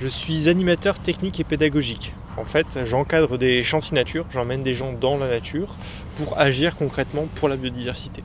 [0.00, 2.14] Je suis animateur technique et pédagogique.
[2.38, 5.76] En fait, j'encadre des chantiers nature, j'emmène des gens dans la nature
[6.16, 8.22] pour agir concrètement pour la biodiversité.